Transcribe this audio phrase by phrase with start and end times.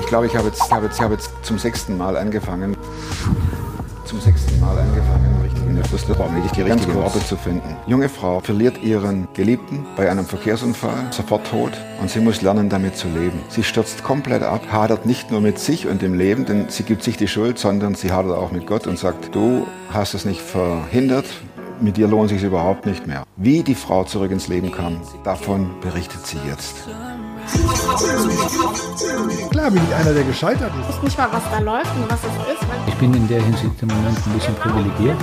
[0.00, 2.76] Ich glaube, ich habe jetzt, ich habe jetzt, ich habe jetzt zum sechsten Mal angefangen,
[4.04, 7.76] zum sechsten Mal angefangen, richtig in der Schlüsselraum wirklich die richtigen Worte zu finden.
[7.86, 12.96] Junge Frau verliert ihren Geliebten bei einem Verkehrsunfall, sofort tot, und sie muss lernen, damit
[12.96, 13.40] zu leben.
[13.50, 17.04] Sie stürzt komplett ab, hadert nicht nur mit sich und dem Leben, denn sie gibt
[17.04, 20.40] sich die Schuld, sondern sie hadert auch mit Gott und sagt, du hast es nicht
[20.40, 21.26] verhindert,
[21.82, 23.24] mit dir lohnt sich überhaupt nicht mehr.
[23.36, 26.76] Wie die Frau zurück ins Leben kam, davon berichtet sie jetzt.
[29.50, 30.88] Klar bin ich einer, der gescheitert ist.
[30.90, 32.66] Ich weiß nicht mal, was da läuft und was es ist.
[32.86, 35.16] Ich bin in der Hinsicht im Moment ein bisschen privilegiert.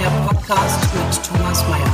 [0.00, 1.92] Der Podcast mit Thomas Mayer.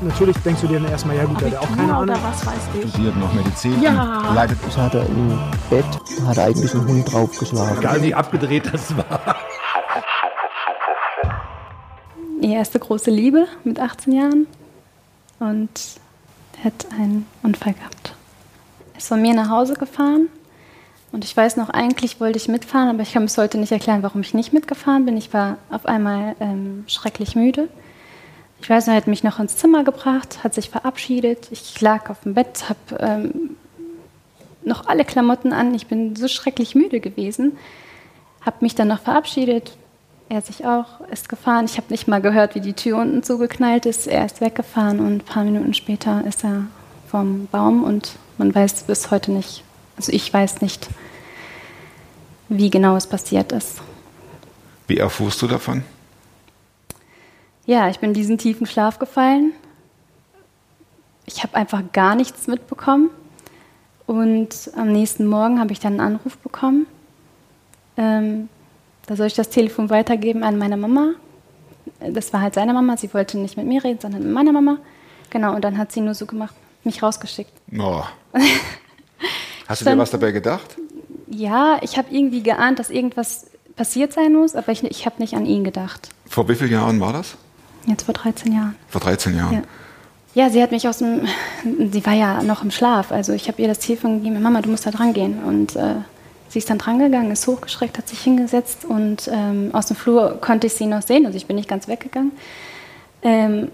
[0.00, 2.16] Natürlich denkst du dir dann erstmal, ja gut, der hat auch keine Ahnung.
[2.22, 2.90] was weiß ich.
[2.90, 4.32] Studiert noch Medizin, Ja.
[4.34, 5.38] leidet Das hat er im
[5.70, 5.84] Bett,
[6.26, 7.78] hat er eigentlich einen Hund draufgeschlagen.
[7.78, 9.36] Egal wie abgedreht das war.
[12.42, 14.46] Die erste große Liebe mit 18 Jahren
[15.38, 15.70] und
[16.62, 18.14] hat einen Unfall gehabt.
[18.92, 20.28] Er ist von mir nach Hause gefahren
[21.12, 24.02] und ich weiß noch, eigentlich wollte ich mitfahren, aber ich kann bis heute nicht erklären,
[24.02, 25.16] warum ich nicht mitgefahren bin.
[25.16, 27.68] Ich war auf einmal ähm, schrecklich müde.
[28.60, 31.48] Ich weiß, er hat mich noch ins Zimmer gebracht, hat sich verabschiedet.
[31.50, 33.56] Ich lag auf dem Bett, habe ähm,
[34.64, 35.74] noch alle Klamotten an.
[35.74, 37.56] Ich bin so schrecklich müde gewesen.
[38.44, 39.76] Habe mich dann noch verabschiedet.
[40.30, 41.64] Er sich auch, ist gefahren.
[41.64, 44.06] Ich habe nicht mal gehört, wie die Tür unten zugeknallt ist.
[44.06, 46.66] Er ist weggefahren und ein paar Minuten später ist er
[47.08, 49.64] vom Baum und man weiß bis heute nicht,
[49.96, 50.88] also ich weiß nicht,
[52.50, 53.80] wie genau es passiert ist.
[54.86, 55.82] Wie erfuhrst du davon?
[57.64, 59.52] Ja, ich bin in diesen tiefen Schlaf gefallen.
[61.26, 63.10] Ich habe einfach gar nichts mitbekommen.
[64.06, 66.86] Und am nächsten Morgen habe ich dann einen Anruf bekommen.
[67.98, 68.48] Ähm,
[69.08, 71.14] da soll ich das Telefon weitergeben an meine Mama.
[71.98, 72.96] Das war halt seine Mama.
[72.96, 74.76] Sie wollte nicht mit mir reden, sondern mit meiner Mama.
[75.30, 77.52] Genau, und dann hat sie nur so gemacht, mich rausgeschickt.
[77.76, 78.04] Oh.
[79.66, 80.76] Hast du dir was dabei gedacht?
[81.26, 85.34] Ja, ich habe irgendwie geahnt, dass irgendwas passiert sein muss, aber ich, ich habe nicht
[85.34, 86.10] an ihn gedacht.
[86.26, 87.36] Vor wie vielen Jahren war das?
[87.86, 88.76] Jetzt vor 13 Jahren.
[88.88, 89.54] Vor 13 Jahren.
[89.54, 89.62] Ja.
[90.34, 91.26] Ja, sie hat mich aus dem.
[91.90, 93.10] Sie war ja noch im Schlaf.
[93.10, 95.42] Also ich habe ihr das Telefon gegeben: Mama, du musst da dran gehen.
[95.42, 95.94] Und äh,
[96.48, 100.40] sie ist dann dran gegangen, ist hochgeschreckt, hat sich hingesetzt und ähm, aus dem Flur
[100.40, 101.26] konnte ich sie noch sehen.
[101.26, 102.32] Also ich bin nicht ganz weggegangen.
[103.22, 103.70] Ähm,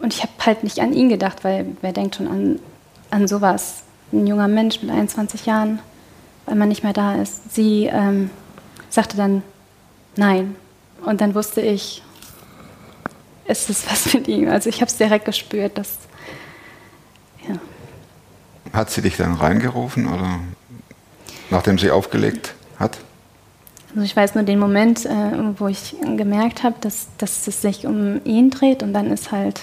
[0.00, 2.58] und ich habe halt nicht an ihn gedacht, weil wer denkt schon an,
[3.10, 3.82] an sowas?
[4.12, 5.80] Ein junger Mensch mit 21 Jahren,
[6.46, 7.54] weil man nicht mehr da ist.
[7.54, 8.30] Sie ähm,
[8.90, 9.42] sagte dann
[10.16, 10.56] nein.
[11.04, 12.02] Und dann wusste ich,
[13.46, 14.48] es ist was mit ihm.
[14.48, 15.98] Also ich habe es direkt gespürt, dass
[17.48, 17.56] ja.
[18.72, 20.40] Hat sie dich dann reingerufen oder
[21.50, 22.98] nachdem sie aufgelegt hat?
[23.90, 25.10] Also ich weiß nur den Moment, äh,
[25.56, 29.62] wo ich gemerkt habe, dass, dass es sich um ihn dreht und dann ist halt,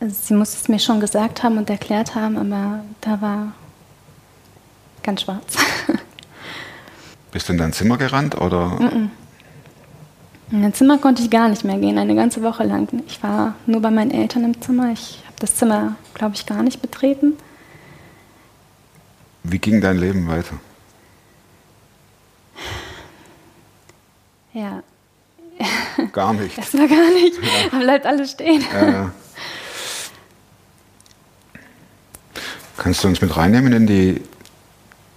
[0.00, 3.52] also sie muss es mir schon gesagt haben und erklärt haben, aber da war
[5.02, 5.56] ganz schwarz.
[7.32, 8.76] Bist du in dein Zimmer gerannt oder?
[10.50, 12.88] In mein Zimmer konnte ich gar nicht mehr gehen, eine ganze Woche lang.
[13.06, 14.92] Ich war nur bei meinen Eltern im Zimmer.
[14.92, 17.34] Ich habe das Zimmer, glaube ich, gar nicht betreten.
[19.50, 20.58] Wie ging dein Leben weiter?
[24.52, 24.82] Ja,
[26.12, 26.56] Gar nicht.
[26.58, 27.38] das war gar nicht.
[27.70, 28.62] Da bleibt alles stehen.
[28.62, 29.06] Äh,
[32.76, 34.22] kannst du uns mit reinnehmen in die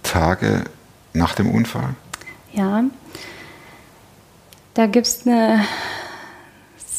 [0.02, 0.64] Tage
[1.12, 1.94] nach dem Unfall?
[2.52, 2.84] Ja.
[4.74, 5.64] Da gibt es eine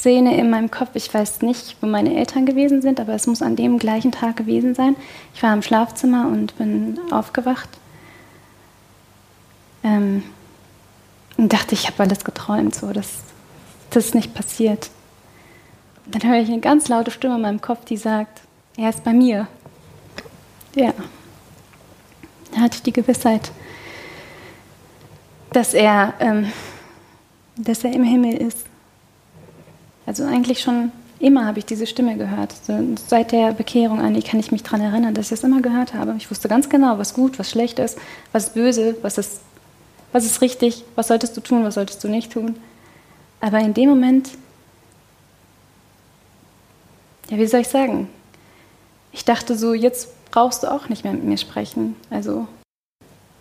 [0.04, 0.90] Szene in meinem Kopf.
[0.96, 4.36] Ich weiß nicht, wo meine Eltern gewesen sind, aber es muss an dem gleichen Tag
[4.36, 4.98] gewesen sein.
[5.34, 7.70] Ich war im Schlafzimmer und bin aufgewacht.
[9.82, 10.24] Ähm,
[11.38, 13.20] und dachte, ich habe alles geträumt, so dass
[13.92, 14.90] das ist nicht passiert.
[16.06, 18.42] Und dann höre ich eine ganz laute Stimme in meinem Kopf, die sagt,
[18.76, 19.48] er ist bei mir.
[20.76, 20.94] Ja.
[22.52, 23.52] Da hatte ich die Gewissheit,
[25.54, 26.52] dass er, ähm,
[27.56, 28.66] dass er im Himmel ist.
[30.06, 32.54] Also eigentlich schon immer habe ich diese Stimme gehört.
[33.08, 36.16] Seit der Bekehrung an, kann ich mich daran erinnern, dass ich das immer gehört habe.
[36.18, 37.98] Ich wusste ganz genau, was gut, was schlecht ist,
[38.32, 39.42] was böse, was ist,
[40.12, 42.56] was ist richtig, was solltest du tun, was solltest du nicht tun.
[43.40, 44.32] Aber in dem Moment,
[47.30, 48.10] ja, wie soll ich sagen?
[49.12, 51.96] Ich dachte so, jetzt brauchst du auch nicht mehr mit mir sprechen.
[52.10, 52.48] Also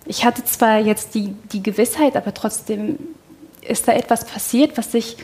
[0.05, 2.99] ich hatte zwar jetzt die, die Gewissheit, aber trotzdem
[3.61, 5.17] ist da etwas passiert, was sich,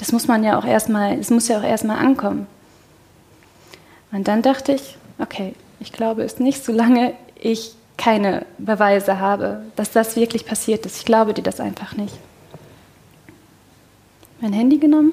[0.00, 2.46] das muss man ja auch erstmal, das muss ja auch erstmal ankommen.
[4.12, 9.92] Und dann dachte ich, okay, ich glaube es nicht, solange ich keine Beweise habe, dass
[9.92, 10.96] das wirklich passiert ist.
[10.96, 12.14] Ich glaube dir das einfach nicht.
[14.40, 15.12] Mein Handy genommen,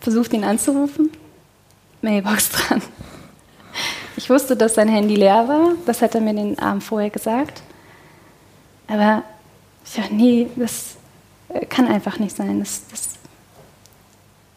[0.00, 1.10] versucht ihn anzurufen,
[2.00, 2.82] Mailbox dran.
[4.16, 5.72] Ich Ich wusste, dass sein Handy leer war.
[5.86, 7.62] Das hat er mir den Abend vorher gesagt.
[8.86, 9.24] Aber
[9.84, 10.94] ich dachte, nee, das
[11.48, 12.60] äh, kann einfach nicht sein.
[12.60, 13.14] Das, das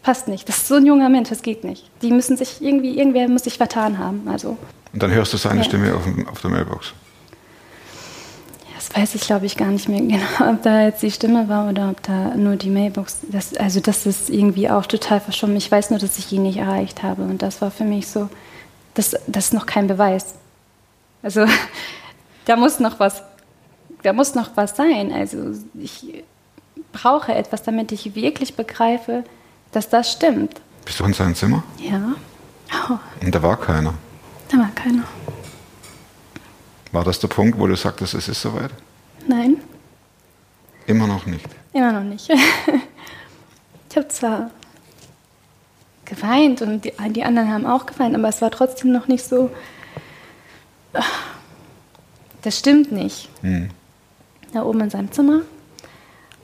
[0.08, 0.48] passt nicht.
[0.48, 1.84] Das ist so ein junger Mensch, das geht nicht.
[2.02, 4.26] Die müssen sich irgendwie, irgendwer muss sich vertan haben.
[4.32, 4.56] Also,
[4.94, 5.64] Und dann hörst du seine Ja.
[5.66, 6.94] Stimme auf, dem- auf der Mailbox.
[8.76, 10.00] das weiß ich, glaube ich, gar nicht mehr
[10.40, 13.18] genau, ob da jetzt die Stimme war oder ob da nur die Mailbox.
[13.30, 15.58] Das, also das ist irgendwie auch total verschwommen.
[15.58, 17.24] Ich weiß nur, dass ich ihn nicht erreicht habe.
[17.24, 18.30] Und das war für mich so,
[18.94, 20.36] das, das ist noch kein Beweis.
[21.22, 21.46] Also
[22.46, 23.24] da muss noch was,
[24.04, 25.12] da muss noch was sein.
[25.12, 25.38] Also
[25.78, 26.24] ich
[26.94, 29.26] brauche etwas, damit ich wirklich begreife,
[29.72, 30.62] dass das stimmt.
[30.86, 31.64] Bist du in seinem Zimmer?
[31.78, 32.14] Ja.
[32.90, 33.94] Oh, Und da war keiner.
[34.50, 35.04] da war keiner.
[36.92, 38.72] War das der Punkt, wo du sagtest, es ist soweit?
[39.28, 39.58] Nein,
[40.86, 41.46] Immer noch nicht.
[41.74, 42.30] immer noch nicht.
[43.90, 44.52] ich habe zwar
[46.06, 49.52] geweint und die, die anderen haben auch geweint, aber es war trotzdem noch nicht so.
[52.42, 53.28] Das stimmt nicht.
[53.42, 53.70] Hm.
[54.54, 55.42] Da oben in seinem Zimmer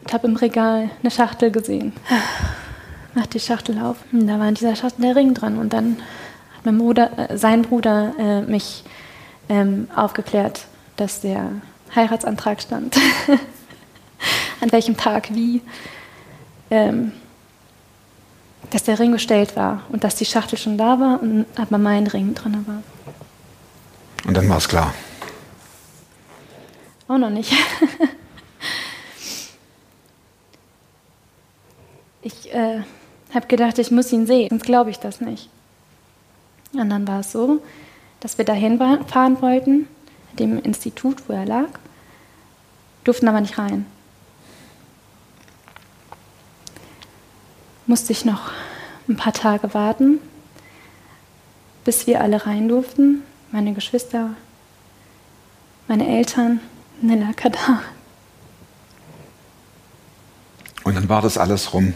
[0.02, 1.94] und habe im Regal eine Schachtel gesehen.
[3.16, 3.98] Mach die Schachtel auf.
[4.12, 5.58] Und da war in dieser Schachtel der Ring dran.
[5.58, 5.98] Und dann
[6.56, 8.84] hat mein Bruder, äh, sein Bruder äh, mich
[9.50, 10.66] ähm, aufgeklärt,
[10.96, 11.52] dass der
[11.96, 12.98] Heiratsantrag stand.
[14.62, 15.62] An welchem Tag, wie.
[16.72, 17.12] Ähm,
[18.74, 22.08] dass der Ring bestellt war und dass die Schachtel schon da war und aber mein
[22.08, 22.82] Ring drin war.
[24.26, 24.96] Und dann war es klar.
[27.08, 27.54] Auch noch nicht.
[32.24, 32.82] ich äh,
[33.36, 35.50] habe gedacht, ich muss ihn sehen, sonst glaube ich das nicht.
[36.74, 37.62] Und dann war es so,
[38.20, 39.88] dass wir dahin fahren wollten,
[40.40, 41.70] dem Institut, wo er lag,
[43.04, 43.86] durften aber nicht rein.
[47.86, 48.52] Musste ich noch
[49.08, 50.20] ein paar Tage warten,
[51.84, 54.30] bis wir alle rein durften, meine Geschwister,
[55.88, 56.62] meine Eltern,
[57.02, 57.82] Nella Kadar.
[60.86, 61.94] Und dann war das alles rum.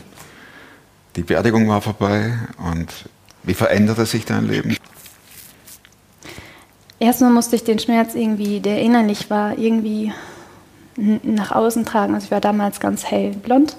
[1.17, 3.09] Die Beerdigung war vorbei und
[3.41, 4.77] wie veränderte sich dein Leben?
[6.99, 10.13] Erstmal musste ich den Schmerz irgendwie, der innerlich war, irgendwie
[10.95, 12.13] nach außen tragen.
[12.13, 13.75] Also ich war damals ganz hellblond.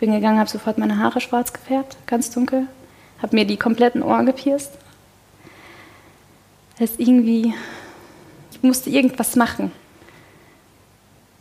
[0.00, 2.66] Bin gegangen, habe sofort meine Haare schwarz gefärbt, ganz dunkel.
[3.20, 4.72] Habe mir die kompletten Ohren gepierst.
[6.78, 7.52] Ist irgendwie,
[8.50, 9.72] ich musste irgendwas machen.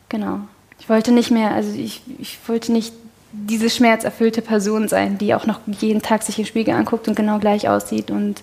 [0.09, 0.41] Genau.
[0.77, 2.93] Ich wollte nicht mehr, also ich, ich wollte nicht
[3.33, 7.39] diese schmerzerfüllte Person sein, die auch noch jeden Tag sich im Spiegel anguckt und genau
[7.39, 8.41] gleich aussieht und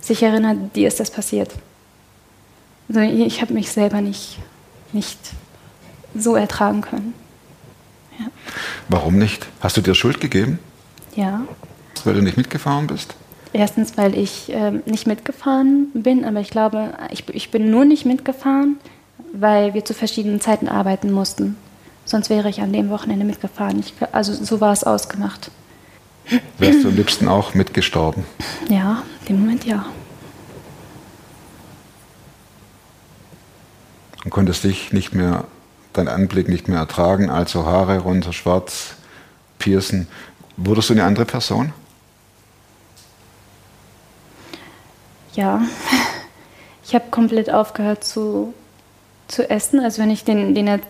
[0.00, 1.50] sich erinnert, dir ist das passiert.
[2.88, 4.38] Also ich habe mich selber nicht,
[4.92, 5.18] nicht
[6.14, 7.14] so ertragen können.
[8.88, 9.46] Warum nicht?
[9.60, 10.58] Hast du dir Schuld gegeben,
[11.16, 11.42] Ja.
[12.04, 13.14] weil du nicht mitgefahren bist?
[13.52, 18.04] Erstens, weil ich ähm, nicht mitgefahren bin, aber ich glaube, ich, ich bin nur nicht
[18.04, 18.76] mitgefahren,
[19.32, 21.56] weil wir zu verschiedenen Zeiten arbeiten mussten.
[22.04, 23.80] Sonst wäre ich an dem Wochenende mitgefahren.
[23.80, 25.50] Ich, also so war es ausgemacht.
[26.58, 28.24] Wärst du am liebsten auch mitgestorben?
[28.68, 29.86] Ja, in dem Moment ja.
[34.24, 35.44] Und konntest dich nicht mehr,
[35.92, 38.94] deinen Anblick nicht mehr ertragen, also Haare runter, schwarz,
[39.58, 40.08] piercen.
[40.56, 41.72] Wurdest du eine andere Person?
[45.34, 45.62] Ja,
[46.84, 48.54] ich habe komplett aufgehört zu,
[49.28, 49.80] zu essen.
[49.80, 50.80] Also wenn ich den, den,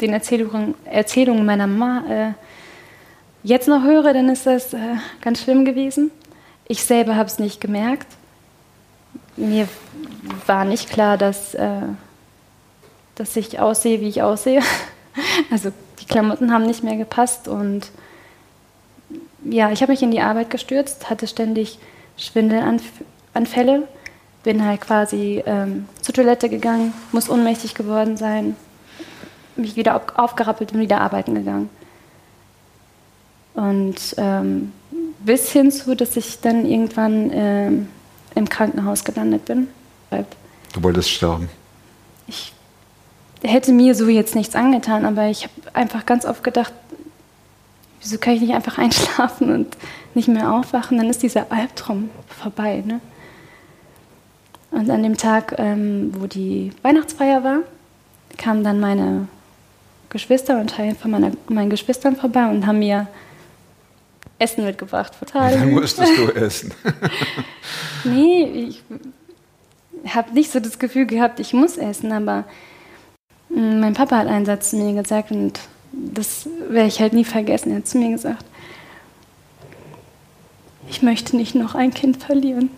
[0.00, 2.32] den Erzählungen, Erzählungen meiner Mama äh,
[3.42, 6.10] jetzt noch höre, dann ist das äh, ganz schlimm gewesen.
[6.68, 8.06] Ich selber habe es nicht gemerkt.
[9.36, 9.68] Mir
[10.46, 11.82] war nicht klar, dass, äh,
[13.14, 14.60] dass ich aussehe, wie ich aussehe.
[15.50, 17.90] Also die Klamotten haben nicht mehr gepasst und
[19.44, 21.78] ja, ich habe mich in die Arbeit gestürzt, hatte ständig
[22.18, 23.88] Schwindelanfälle,
[24.46, 28.54] bin halt quasi ähm, zur Toilette gegangen, muss ohnmächtig geworden sein,
[29.56, 31.68] mich wieder auf, aufgerappelt und wieder arbeiten gegangen.
[33.54, 34.72] Und ähm,
[35.18, 37.88] bis hin zu, dass ich dann irgendwann ähm,
[38.36, 39.66] im Krankenhaus gelandet bin.
[40.72, 41.48] Du wolltest sterben.
[42.28, 42.52] Ich
[43.42, 46.72] hätte mir so jetzt nichts angetan, aber ich habe einfach ganz oft gedacht,
[48.00, 49.76] wieso kann ich nicht einfach einschlafen und
[50.14, 50.98] nicht mehr aufwachen?
[50.98, 52.84] Dann ist dieser Albtraum vorbei.
[52.86, 53.00] Ne?
[54.76, 57.60] Und an dem Tag, ähm, wo die Weihnachtsfeier war,
[58.36, 59.26] kamen dann meine
[60.10, 63.06] Geschwister und Teil von meiner, meinen Geschwistern vorbei und haben mir
[64.38, 65.14] Essen mitgebracht.
[65.18, 65.52] Total.
[65.52, 66.74] Dann musstest du essen.
[68.04, 68.82] Nee, ich
[70.14, 72.44] habe nicht so das Gefühl gehabt, ich muss essen, aber
[73.48, 75.58] mm, mein Papa hat einen Satz zu mir gesagt und
[75.92, 77.72] das werde ich halt nie vergessen.
[77.72, 78.44] Er hat zu mir gesagt,
[80.88, 82.70] ich möchte nicht noch ein Kind verlieren.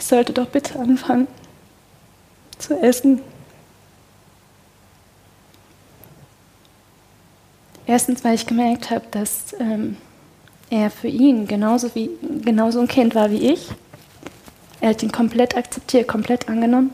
[0.00, 1.28] Ich sollte doch bitte anfangen
[2.58, 3.20] zu essen.
[7.86, 9.98] Erstens, weil ich gemerkt habe, dass ähm,
[10.70, 12.10] er für ihn genauso, wie,
[12.42, 13.68] genauso ein Kind war wie ich.
[14.80, 16.92] Er hat ihn komplett akzeptiert, komplett angenommen.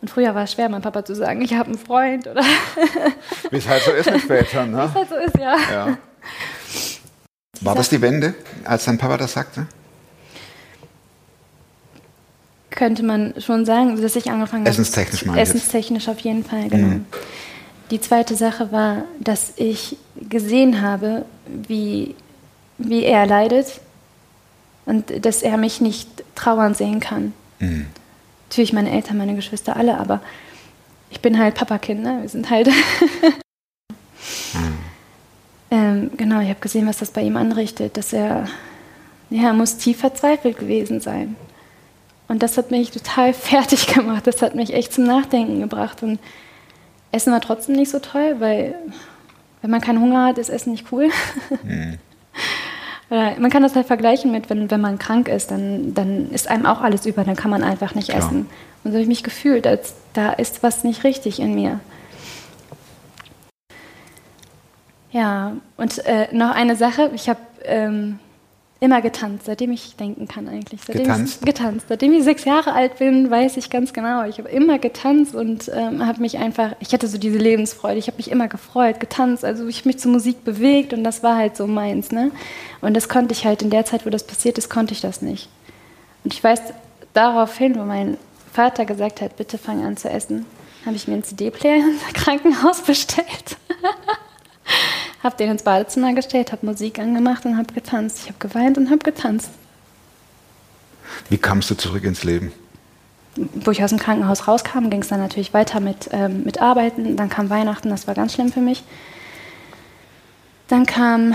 [0.00, 2.42] Und früher war es schwer, meinem Papa zu sagen, ich habe einen Freund oder.
[3.50, 4.82] Wie es halt so ist mit Vätern, ne?
[4.82, 5.56] Wie es halt so ist, ja.
[5.72, 5.98] ja.
[7.60, 8.34] War das die Wende,
[8.64, 9.66] als dein Papa das sagte?
[12.70, 14.70] Könnte man schon sagen, dass ich angefangen habe.
[14.70, 15.56] Essenstechnisch meine ich jetzt.
[15.56, 16.86] Essenstechnisch auf jeden Fall, genau.
[16.86, 17.06] Mhm.
[17.90, 19.96] Die zweite Sache war, dass ich
[20.28, 22.14] gesehen habe, wie,
[22.76, 23.80] wie er leidet
[24.84, 27.32] und dass er mich nicht trauern sehen kann.
[27.58, 27.86] Mhm.
[28.48, 30.20] Natürlich meine Eltern, meine Geschwister, alle, aber
[31.10, 32.18] ich bin halt Papakind, ne?
[32.22, 32.68] Wir sind halt.
[36.18, 38.46] genau, ich habe gesehen, was das bei ihm anrichtet, dass er,
[39.30, 41.36] ja, er muss tief verzweifelt gewesen sein.
[42.28, 44.26] Und das hat mich total fertig gemacht.
[44.26, 46.02] Das hat mich echt zum Nachdenken gebracht.
[46.02, 46.18] Und
[47.10, 48.74] Essen war trotzdem nicht so toll, weil
[49.62, 51.08] wenn man keinen Hunger hat, ist Essen nicht cool.
[51.62, 51.98] Mhm.
[53.10, 56.66] Man kann das halt vergleichen mit, wenn, wenn man krank ist, dann, dann ist einem
[56.66, 58.18] auch alles über, dann kann man einfach nicht Klar.
[58.18, 58.40] essen.
[58.84, 61.80] Und so habe ich mich gefühlt, als da ist was nicht richtig in mir.
[65.10, 68.18] Ja, und äh, noch eine Sache, ich habe ähm,
[68.80, 70.80] immer getanzt, seitdem ich denken kann eigentlich.
[70.82, 71.38] Seitdem Getanzt?
[71.40, 71.86] Ich, getanzt.
[71.88, 74.24] Seitdem ich sechs Jahre alt bin, weiß ich ganz genau.
[74.24, 78.06] Ich habe immer getanzt und ähm, habe mich einfach, ich hatte so diese Lebensfreude, ich
[78.06, 79.44] habe mich immer gefreut, getanzt.
[79.44, 82.12] Also ich habe mich zur Musik bewegt und das war halt so meins.
[82.12, 82.30] Ne?
[82.80, 85.22] Und das konnte ich halt in der Zeit, wo das passiert ist, konnte ich das
[85.22, 85.48] nicht.
[86.22, 86.60] Und ich weiß
[87.14, 88.16] daraufhin, wo mein
[88.52, 90.46] Vater gesagt hat, bitte fang an zu essen,
[90.86, 93.56] habe ich mir einen CD-Player ins Krankenhaus bestellt.
[95.28, 98.20] Habe den ins Badezimmer gestellt, habe Musik angemacht und habe getanzt.
[98.22, 99.50] Ich habe geweint und habe getanzt.
[101.28, 102.52] Wie kamst du zurück ins Leben?
[103.36, 107.16] Wo ich aus dem Krankenhaus rauskam, ging es dann natürlich weiter mit, ähm, mit Arbeiten.
[107.16, 108.82] Dann kam Weihnachten, das war ganz schlimm für mich.
[110.68, 111.34] Dann kam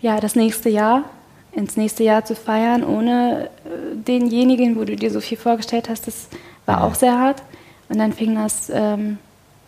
[0.00, 1.04] ja, das nächste Jahr,
[1.50, 6.06] ins nächste Jahr zu feiern, ohne äh, denjenigen, wo du dir so viel vorgestellt hast,
[6.06, 6.28] das
[6.66, 7.42] war auch sehr hart.
[7.88, 9.18] Und dann fing das ähm,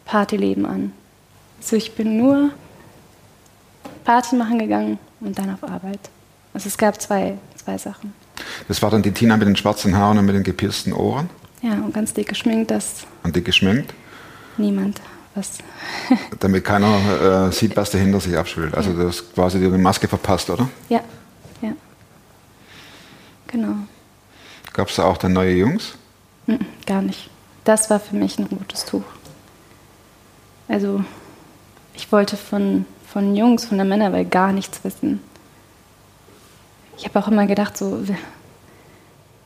[0.05, 0.93] Partyleben an.
[1.61, 2.51] Also ich bin nur
[4.05, 6.01] Party machen gegangen und dann auf Arbeit.
[6.53, 8.13] Also es gab zwei, zwei Sachen.
[8.67, 11.29] Das war dann die Tina mit den schwarzen Haaren und mit den gepiersten Ohren
[11.63, 13.93] Ja, und ganz dick geschminkt, dass und dick geschminkt,
[14.57, 15.01] niemand
[15.35, 15.59] was.
[16.41, 18.75] damit keiner äh, sieht, was dahinter sich abspielt.
[18.75, 20.69] Also du hast quasi dir eine Maske verpasst, oder?
[20.89, 21.01] Ja,
[21.61, 21.73] ja.
[23.47, 23.75] Genau.
[24.73, 25.95] Gab es da auch dann neue Jungs?
[26.87, 27.31] Gar nicht.
[27.65, 29.05] Das war für mich ein rotes Tuch.
[30.69, 31.05] Also,
[32.01, 35.21] ich wollte von, von Jungs, von der Männerwelt gar nichts wissen.
[36.97, 38.03] Ich habe auch immer gedacht, so,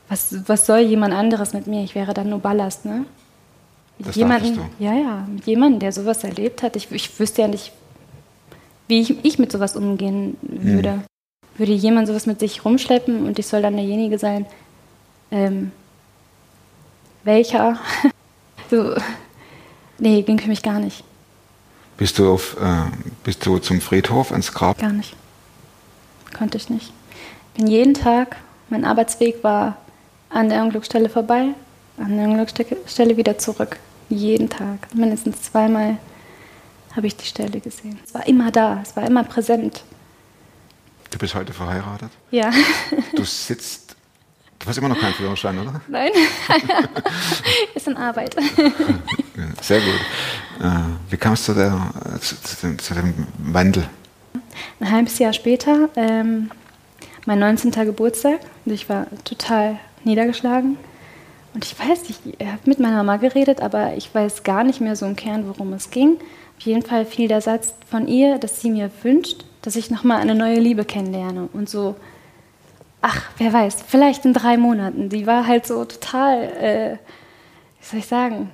[0.07, 1.83] was, was soll jemand anderes mit mir?
[1.83, 3.05] Ich wäre dann nur Ballast, ne?
[3.97, 6.77] Mit Das jemanden, ja, ja, mit jemandem, der sowas erlebt hat.
[6.77, 7.73] Ich, ich wüsste ja nicht,
[8.87, 11.01] wie ich, ich mit sowas umgehen würde.
[11.57, 14.45] Würde jemand sowas mit sich rumschleppen und ich soll dann derjenige sein,
[15.29, 15.71] ähm,
[17.25, 17.79] welcher?
[18.69, 18.95] so,
[19.97, 21.03] nee, ging für mich gar nicht.
[21.97, 22.91] Bist du, auf, äh,
[23.23, 24.79] bist du zum Friedhof ins Grab?
[24.79, 25.15] Gar nicht.
[26.37, 26.91] Konnte ich nicht.
[27.55, 28.35] Bin jeden Tag,
[28.69, 29.77] mein Arbeitsweg war
[30.29, 31.53] an der Unglücksstelle vorbei,
[31.97, 33.77] an der Unglücksstelle wieder zurück.
[34.09, 34.93] Jeden Tag.
[34.93, 35.97] Mindestens zweimal
[36.95, 37.99] habe ich die Stelle gesehen.
[38.05, 39.83] Es war immer da, es war immer präsent.
[41.11, 42.11] Du bist heute verheiratet.
[42.31, 42.51] Ja.
[43.15, 43.95] Du sitzt.
[44.59, 45.79] Du hast immer noch keinen Führerschein, oder?
[45.87, 46.11] Nein.
[47.75, 48.35] Ist in Arbeit.
[49.61, 49.99] Sehr gut.
[50.59, 53.87] Äh, wie kam es zu, der, äh, zu, zu, dem, zu dem Wandel?
[54.79, 56.51] Ein halbes Jahr später, ähm,
[57.25, 57.71] mein 19.
[57.71, 60.77] Geburtstag, und ich war total niedergeschlagen.
[61.53, 64.95] Und ich weiß ich habe mit meiner Mama geredet, aber ich weiß gar nicht mehr
[64.95, 66.17] so im Kern, worum es ging.
[66.57, 70.19] Auf jeden Fall fiel der Satz von ihr, dass sie mir wünscht, dass ich nochmal
[70.19, 71.47] eine neue Liebe kennenlerne.
[71.53, 71.95] Und so,
[73.01, 75.09] ach, wer weiß, vielleicht in drei Monaten.
[75.09, 76.97] Die war halt so total, äh,
[77.79, 78.51] wie soll ich sagen,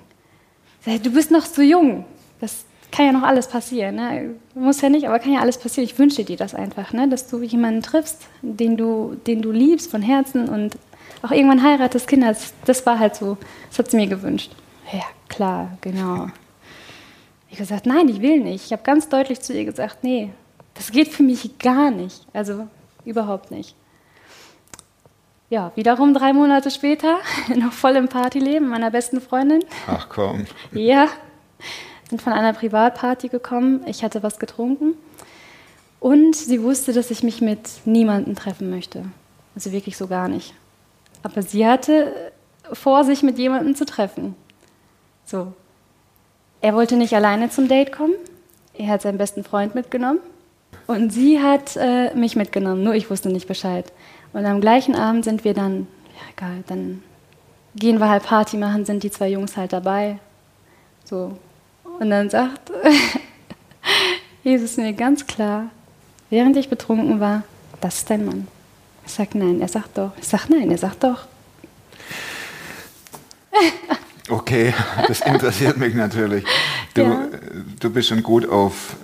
[0.85, 2.05] du bist noch so jung.
[2.39, 3.95] Das kann ja noch alles passieren.
[3.95, 4.35] Ne?
[4.53, 5.89] Muss ja nicht, aber kann ja alles passieren.
[5.89, 7.07] Ich wünsche dir das einfach, ne?
[7.07, 10.77] dass du jemanden triffst, den du, den du liebst von Herzen und
[11.21, 12.29] auch irgendwann heiratest, Kinder.
[12.29, 13.37] Das, das war halt so,
[13.69, 14.51] das hat sie mir gewünscht.
[14.91, 16.27] Ja, klar, genau.
[17.49, 18.65] Ich habe gesagt, nein, ich will nicht.
[18.65, 20.31] Ich habe ganz deutlich zu ihr gesagt, nee,
[20.73, 22.25] das geht für mich gar nicht.
[22.33, 22.67] Also
[23.05, 23.75] überhaupt nicht.
[25.51, 27.17] Ja, wiederum drei Monate später,
[27.57, 29.59] noch voll im Partyleben meiner besten Freundin.
[29.85, 30.45] Ach komm.
[30.71, 31.09] Ja,
[32.09, 33.81] sind von einer Privatparty gekommen.
[33.85, 34.93] Ich hatte was getrunken.
[35.99, 39.03] Und sie wusste, dass ich mich mit niemandem treffen möchte.
[39.53, 40.53] Also wirklich so gar nicht.
[41.21, 42.31] Aber sie hatte
[42.71, 44.35] vor, sich mit jemandem zu treffen.
[45.25, 45.51] So.
[46.61, 48.15] Er wollte nicht alleine zum Date kommen.
[48.73, 50.19] Er hat seinen besten Freund mitgenommen.
[50.87, 52.83] Und sie hat äh, mich mitgenommen.
[52.83, 53.91] Nur ich wusste nicht Bescheid.
[54.33, 57.03] Und am gleichen Abend sind wir dann, ja egal, dann
[57.75, 60.19] gehen wir halt Party machen, sind die zwei Jungs halt dabei.
[61.05, 61.37] So.
[61.99, 62.71] Und dann sagt
[64.43, 65.65] Jesus mir ganz klar,
[66.29, 67.43] während ich betrunken war,
[67.81, 68.47] das ist dein Mann.
[69.05, 70.11] Ich sag nein, er sagt doch.
[70.19, 71.25] Ich sag nein, er sagt doch.
[74.29, 74.73] Okay,
[75.09, 76.45] das interessiert mich natürlich.
[76.93, 77.27] Du, Ja.
[77.81, 78.95] du bist schon gut auf,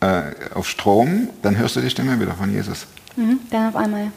[0.00, 0.24] äh,
[0.54, 2.86] auf Strom, dann hörst du die Stimme wieder von Jesus.
[3.16, 4.10] Mhm, dann auf einmal.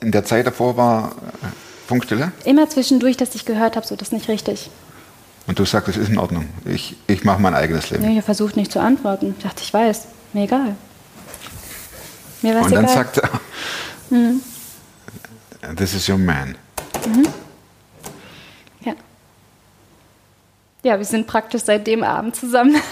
[0.00, 1.46] In der Zeit davor war äh,
[1.86, 4.70] Funkstille Immer zwischendurch, dass ich gehört habe, so das ist nicht richtig.
[5.46, 6.48] und du sagst, es ist in Ordnung.
[6.64, 8.04] Ich, ich mache mein eigenes Leben.
[8.04, 9.34] Nee, ich versucht nicht zu antworten.
[9.38, 10.06] Ich dachte, ich weiß.
[10.34, 10.76] Mir egal.
[12.42, 12.94] Mir war es und dann egal.
[12.96, 13.30] sagt er,
[15.76, 16.56] this is your man.
[18.84, 18.92] ja.
[20.82, 22.76] ja, wir sind praktisch seit dem Abend zusammen.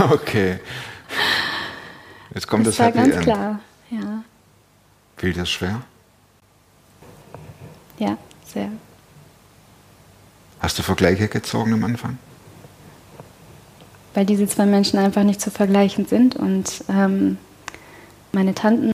[0.00, 0.58] Okay.
[2.34, 3.22] Jetzt kommt das, das war Happy ganz End.
[3.24, 3.60] klar.
[3.90, 4.24] Ja,
[5.16, 5.82] Fiel das schwer?
[7.98, 8.70] ja, sehr.
[10.60, 12.18] Hast du Vergleiche gezogen am Anfang?
[14.14, 16.36] Weil diese zwei Menschen einfach nicht zu vergleichen sind.
[16.36, 17.38] Und ähm,
[18.32, 18.92] meine Tanten,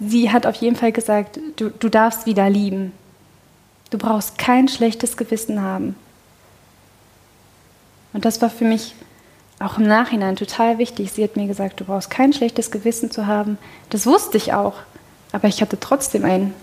[0.00, 2.92] sie hat auf jeden Fall gesagt, du, du darfst wieder lieben.
[3.90, 5.94] Du brauchst kein schlechtes Gewissen haben.
[8.12, 8.94] Und das war für mich
[9.60, 11.12] auch im Nachhinein total wichtig.
[11.12, 13.58] Sie hat mir gesagt, du brauchst kein schlechtes Gewissen zu haben.
[13.90, 14.74] Das wusste ich auch.
[15.32, 16.54] Aber ich hatte trotzdem einen.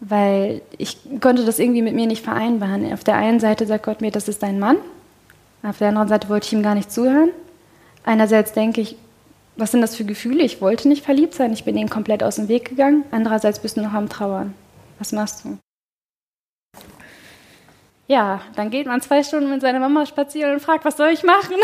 [0.00, 2.90] Weil ich konnte das irgendwie mit mir nicht vereinbaren.
[2.92, 4.78] Auf der einen Seite sagt Gott mir, das ist dein Mann.
[5.62, 7.30] Auf der anderen Seite wollte ich ihm gar nicht zuhören.
[8.04, 8.96] Einerseits denke ich,
[9.56, 10.44] was sind das für Gefühle?
[10.44, 11.52] Ich wollte nicht verliebt sein.
[11.52, 13.04] Ich bin ihm komplett aus dem Weg gegangen.
[13.10, 14.54] Andererseits bist du noch am Trauern.
[14.98, 15.58] Was machst du?
[18.08, 21.22] Ja, dann geht man zwei Stunden mit seiner Mama spazieren und fragt, was soll ich
[21.24, 21.56] machen?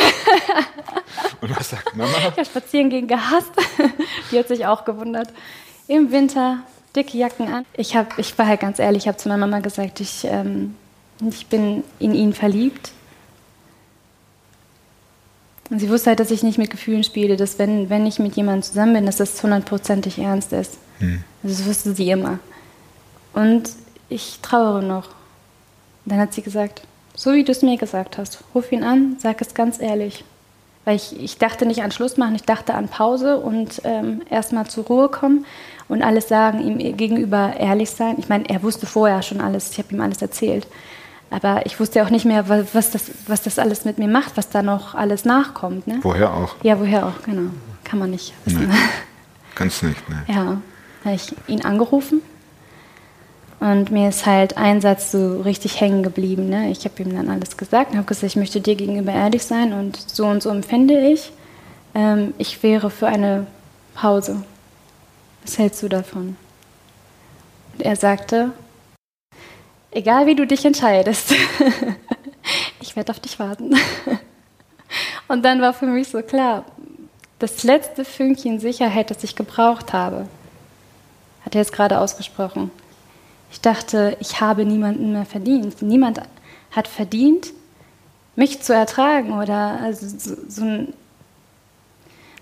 [1.41, 2.13] Und was sagt Mama?
[2.37, 3.51] Ja, spazieren gehen gehasst.
[4.31, 5.29] Die hat sich auch gewundert.
[5.89, 6.59] Im Winter
[6.95, 7.65] dicke Jacken an.
[7.75, 10.77] Ich, hab, ich war halt ganz ehrlich, ich habe zu meiner Mama gesagt, ich, ähm,
[11.27, 12.93] ich bin in ihn verliebt.
[15.71, 18.37] Und sie wusste halt, dass ich nicht mit Gefühlen spiele, dass wenn, wenn ich mit
[18.37, 20.79] jemandem zusammen bin, dass das hundertprozentig ernst ist.
[21.43, 22.39] Also das wusste sie immer.
[23.33, 23.71] Und
[24.11, 25.09] ich trauere noch.
[26.07, 26.83] Dann hat sie gesagt,
[27.15, 30.25] so wie du es mir gesagt hast, ruf ihn an, sag es ganz ehrlich.
[30.85, 34.67] Weil ich, ich dachte nicht an Schluss machen, ich dachte an Pause und ähm, erstmal
[34.67, 35.47] zur Ruhe kommen
[35.89, 38.17] und alles sagen, ihm gegenüber ehrlich sein.
[38.19, 40.67] Ich meine, er wusste vorher schon alles, ich habe ihm alles erzählt.
[41.31, 44.37] Aber ich wusste auch nicht mehr, wa- was das, was das alles mit mir macht,
[44.37, 45.87] was da noch alles nachkommt.
[45.87, 46.01] Ne?
[46.03, 46.57] Woher auch?
[46.63, 47.51] Ja, woher auch, genau.
[47.83, 48.69] Kann man nicht wissen.
[48.69, 48.75] Nee.
[49.55, 50.23] Ganz nicht, ne?
[50.29, 50.61] Ja,
[51.05, 52.21] habe ich ihn angerufen
[53.65, 56.51] und mir ist halt ein Satz so richtig hängen geblieben.
[56.51, 56.71] Ne?
[56.71, 59.73] Ich habe ihm dann alles gesagt und habe gesagt, ich möchte dir gegenüber ehrlich sein
[59.73, 61.33] und so und so empfinde ich.
[61.95, 63.47] Ähm, ich wäre für eine
[63.95, 64.45] Pause.
[65.43, 66.37] Was hältst du davon?
[67.73, 68.51] Und er sagte,
[69.93, 71.33] egal wie du dich entscheidest,
[72.83, 73.75] ich werde auf dich warten.
[75.29, 76.67] Und dann war für mich so klar,
[77.39, 80.29] das letzte Fünkchen Sicherheit, das ich gebraucht habe,
[81.47, 82.71] hat er jetzt gerade ausgesprochen.
[83.55, 85.81] Ich dachte, ich habe niemanden mehr verdient.
[85.81, 86.21] Niemand
[86.73, 87.53] hat verdient,
[88.35, 90.93] mich zu ertragen oder also so, so ein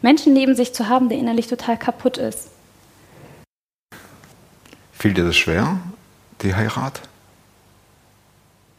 [0.00, 2.48] Menschen neben sich zu haben, der innerlich total kaputt ist.
[4.92, 5.80] Fiel dir das schwer,
[6.40, 7.02] die Heirat?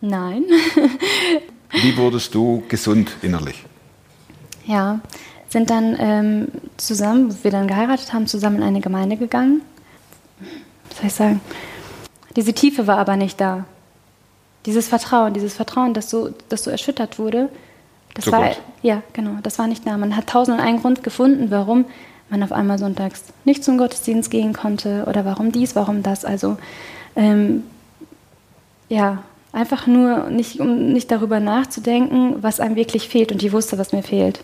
[0.02, 0.44] Nein.
[1.72, 3.64] Wie wurdest du gesund innerlich?
[4.66, 5.02] Ja,
[5.50, 9.62] sind dann ähm, zusammen, wo wir dann geheiratet haben, zusammen in eine Gemeinde gegangen.
[10.90, 11.42] Was soll ich sagen?
[12.36, 13.66] Diese Tiefe war aber nicht da.
[14.66, 17.50] Dieses Vertrauen, dieses Vertrauen, das so, das so erschüttert wurde,
[18.14, 18.62] das Zu war Gott.
[18.82, 19.98] ja genau, das war nicht da.
[19.98, 21.86] Man hat tausend und einen Grund gefunden, warum
[22.30, 26.24] man auf einmal sonntags nicht zum Gottesdienst gehen konnte oder warum dies, warum das.
[26.24, 26.58] Also
[27.16, 27.64] ähm,
[28.90, 33.32] ja, einfach nur nicht, um nicht darüber nachzudenken, was einem wirklich fehlt.
[33.32, 34.40] Und ich wusste, was mir fehlt.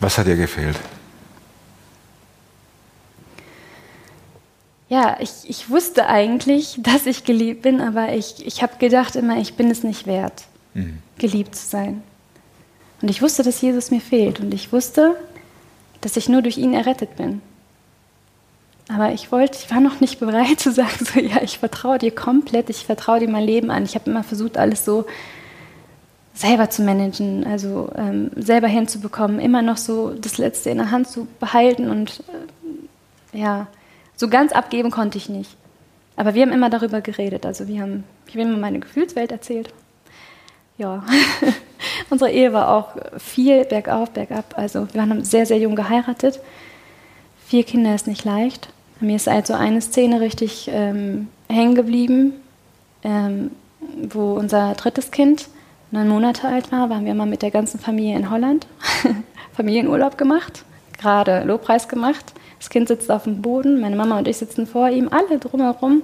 [0.00, 0.76] Was hat dir gefehlt?
[4.88, 9.36] Ja, ich, ich wusste eigentlich, dass ich geliebt bin, aber ich, ich habe gedacht immer,
[9.38, 10.44] ich bin es nicht wert,
[11.18, 12.02] geliebt zu sein.
[13.02, 14.40] Und ich wusste, dass Jesus mir fehlt.
[14.40, 15.16] Und ich wusste,
[16.00, 17.42] dass ich nur durch ihn errettet bin.
[18.88, 22.10] Aber ich wollte, ich war noch nicht bereit zu sagen, so ja, ich vertraue dir
[22.10, 23.84] komplett, ich vertraue dir mein Leben an.
[23.84, 25.06] Ich habe immer versucht, alles so
[26.34, 31.08] selber zu managen, also ähm, selber hinzubekommen, immer noch so das Letzte in der Hand
[31.08, 32.22] zu behalten und
[33.34, 33.66] äh, ja,
[34.18, 35.56] so ganz abgeben konnte ich nicht.
[36.16, 37.46] Aber wir haben immer darüber geredet.
[37.46, 39.72] Also wir haben, ich habe immer meine Gefühlswelt erzählt.
[40.76, 41.04] Ja,
[42.10, 44.54] unsere Ehe war auch viel bergauf, bergab.
[44.58, 46.40] Also wir haben sehr, sehr jung geheiratet.
[47.46, 48.68] Vier Kinder ist nicht leicht.
[49.00, 52.32] Mir ist also eine Szene richtig ähm, hängen geblieben,
[53.04, 53.52] ähm,
[54.10, 55.48] wo unser drittes Kind
[55.92, 58.66] neun Monate alt war, waren wir mal mit der ganzen Familie in Holland,
[59.52, 60.64] Familienurlaub gemacht,
[60.98, 62.34] gerade Lobpreis gemacht.
[62.58, 66.02] Das Kind sitzt auf dem Boden, meine Mama und ich sitzen vor ihm, alle drumherum.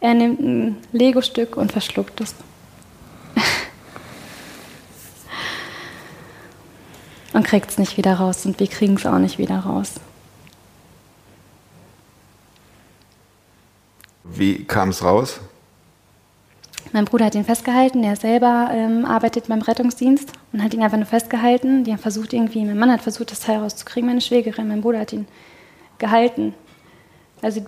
[0.00, 2.34] Er nimmt ein Lego-Stück und verschluckt es.
[7.32, 9.94] und kriegt es nicht wieder raus und wir kriegen es auch nicht wieder raus.
[14.22, 15.40] Wie kam es raus?
[16.92, 20.96] Mein Bruder hat ihn festgehalten, der selber ähm, arbeitet beim Rettungsdienst und hat ihn einfach
[20.96, 21.84] nur festgehalten.
[21.84, 25.00] Die haben versucht irgendwie, mein Mann hat versucht, das Teil rauszukriegen, meine Schwägerin, mein Bruder
[25.00, 25.26] hat ihn
[25.98, 26.54] gehalten.
[27.42, 27.64] Also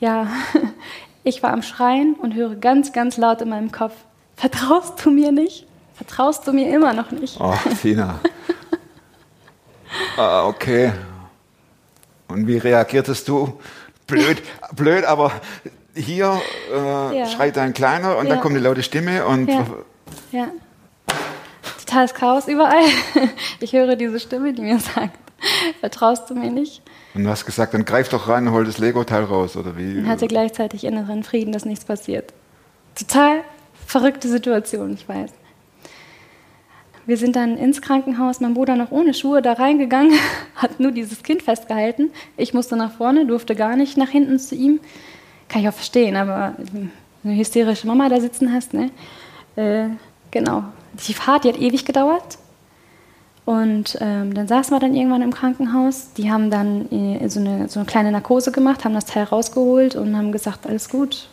[0.00, 0.28] ja,
[1.24, 3.94] ich war am Schreien und höre ganz, ganz laut in meinem Kopf,
[4.36, 5.66] vertraust du mir nicht?
[5.94, 7.38] Vertraust du mir immer noch nicht?
[7.38, 8.20] Oh, Tina.
[10.16, 10.92] ah, okay.
[12.28, 13.60] Und wie reagiertest du?
[14.06, 14.42] Blöd,
[14.74, 15.32] blöd, aber
[15.94, 16.40] hier
[16.72, 17.26] äh, ja.
[17.26, 18.34] schreit ein Kleiner und ja.
[18.34, 19.48] dann kommt eine laute Stimme und.
[19.48, 19.66] Ja.
[20.32, 20.48] ja.
[21.78, 22.84] Totales Chaos überall.
[23.60, 25.18] Ich höre diese Stimme, die mir sagt,
[25.80, 26.82] vertraust du mir nicht?
[27.14, 29.98] Und du hast gesagt, dann greif doch rein und hol das Lego-Teil raus, oder wie?
[29.98, 32.32] Und hatte gleichzeitig inneren Frieden, dass nichts passiert.
[32.94, 33.42] Total
[33.86, 35.30] verrückte Situation, ich weiß.
[37.06, 40.16] Wir sind dann ins Krankenhaus, mein Bruder noch ohne Schuhe da reingegangen,
[40.54, 42.10] hat nur dieses Kind festgehalten.
[42.36, 44.80] Ich musste nach vorne, durfte gar nicht nach hinten zu ihm.
[45.50, 46.54] Kann ich auch verstehen, aber
[47.24, 48.90] eine hysterische Mama da sitzen hast, ne?
[49.56, 49.88] Äh,
[50.30, 50.64] genau.
[51.06, 52.38] Die Fahrt, die hat ewig gedauert.
[53.44, 56.12] Und ähm, dann saßen wir dann irgendwann im Krankenhaus.
[56.16, 59.96] Die haben dann äh, so, eine, so eine kleine Narkose gemacht, haben das Teil rausgeholt
[59.96, 61.28] und haben gesagt, alles gut.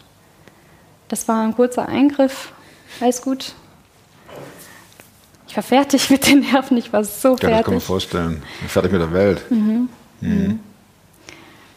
[1.10, 2.53] Das war ein kurzer Eingriff,
[2.99, 3.53] alles gut.
[5.47, 7.49] Ich war fertig mit den Nerven, ich war so fertig.
[7.49, 8.43] Ja, das kann man vorstellen.
[8.67, 9.51] Fertig mit der Welt.
[9.51, 9.89] Mhm.
[10.21, 10.60] Mhm.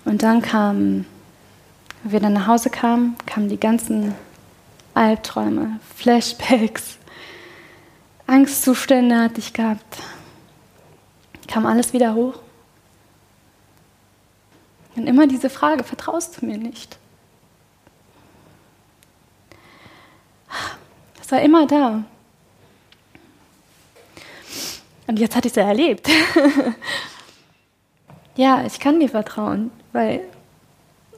[0.07, 1.05] Und dann kam
[2.05, 4.15] als wir dann nach Hause kamen, kamen die ganzen
[4.95, 6.99] Albträume, Flashbacks,
[8.27, 9.99] Angstzustände hatte ich gehabt.
[11.49, 12.35] Kam alles wieder hoch.
[14.95, 16.97] Und immer diese Frage, vertraust du mir nicht?
[21.19, 22.05] Das war immer da.
[25.07, 26.09] Und jetzt hatte ich es ja erlebt.
[28.37, 30.23] ja, ich kann dir vertrauen, weil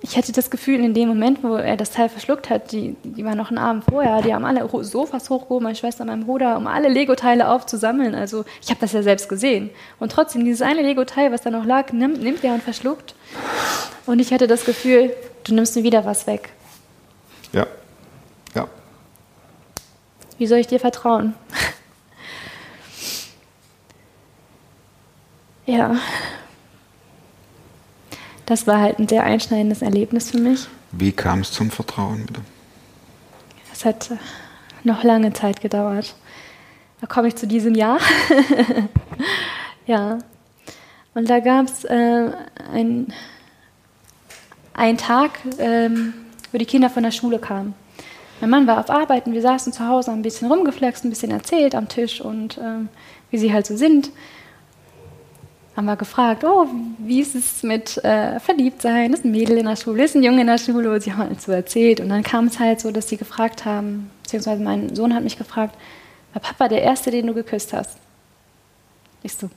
[0.04, 3.24] ich hatte das Gefühl, in dem Moment, wo er das Teil verschluckt hat, die, die
[3.24, 6.66] waren noch einen Abend vorher, die haben alle Sofas hochgehoben, meine Schwester, mein Bruder, um
[6.66, 8.16] alle Lego-Teile aufzusammeln.
[8.16, 9.70] Also ich habe das ja selbst gesehen.
[10.00, 13.14] Und trotzdem, dieses eine Lego-Teil, was da noch lag, nimmt, nimmt er und verschluckt.
[14.04, 16.48] Und ich hatte das Gefühl, du nimmst mir wieder was weg.
[17.52, 17.68] Ja.
[18.56, 18.66] Ja.
[20.36, 21.34] Wie soll ich dir vertrauen?
[25.66, 25.96] ja
[28.46, 30.66] das war halt ein sehr einschneidendes Erlebnis für mich.
[30.92, 32.40] Wie kam es zum Vertrauen wieder?
[33.72, 34.10] Es hat
[34.84, 36.14] noch lange Zeit gedauert.
[37.00, 37.98] Da komme ich zu diesem Jahr.
[39.86, 40.18] ja.
[41.14, 42.30] Und da gab es äh,
[42.72, 43.12] einen
[44.98, 46.14] Tag, ähm,
[46.52, 47.74] wo die Kinder von der Schule kamen.
[48.40, 51.30] Mein Mann war auf Arbeit und wir saßen zu Hause, ein bisschen rumgeflext, ein bisschen
[51.30, 52.88] erzählt am Tisch und ähm,
[53.30, 54.10] wie sie halt so sind
[55.76, 56.66] haben wir gefragt, oh,
[56.98, 59.12] wie ist es mit äh, Verliebtsein?
[59.12, 60.92] Ist ein Mädel in der Schule, ist ein Junge in der Schule?
[60.92, 62.00] Und sie haben halt so erzählt.
[62.00, 65.38] Und dann kam es halt so, dass sie gefragt haben, beziehungsweise mein Sohn hat mich
[65.38, 65.74] gefragt,
[66.34, 67.96] war Papa der Erste, den du geküsst hast?
[69.22, 69.48] Ich so,